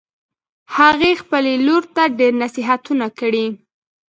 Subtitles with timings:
[0.75, 3.45] هغې خپلې لور ته ډېر نصیحتونه کړي